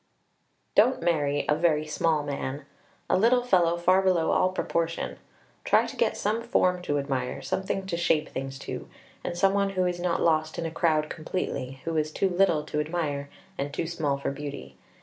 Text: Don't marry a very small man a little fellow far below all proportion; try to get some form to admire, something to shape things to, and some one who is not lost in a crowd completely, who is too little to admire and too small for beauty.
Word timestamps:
Don't 0.73 1.03
marry 1.03 1.45
a 1.47 1.53
very 1.53 1.85
small 1.85 2.23
man 2.23 2.65
a 3.07 3.15
little 3.15 3.43
fellow 3.43 3.77
far 3.77 4.01
below 4.01 4.31
all 4.31 4.49
proportion; 4.51 5.19
try 5.63 5.85
to 5.85 5.95
get 5.95 6.17
some 6.17 6.41
form 6.41 6.81
to 6.81 6.97
admire, 6.97 7.39
something 7.43 7.85
to 7.85 7.95
shape 7.97 8.29
things 8.29 8.57
to, 8.65 8.89
and 9.23 9.37
some 9.37 9.53
one 9.53 9.69
who 9.69 9.85
is 9.85 9.99
not 9.99 10.19
lost 10.19 10.57
in 10.57 10.65
a 10.65 10.71
crowd 10.71 11.07
completely, 11.07 11.81
who 11.85 11.97
is 11.97 12.11
too 12.11 12.29
little 12.29 12.63
to 12.63 12.79
admire 12.79 13.29
and 13.59 13.71
too 13.75 13.85
small 13.85 14.17
for 14.17 14.31
beauty. 14.31 14.75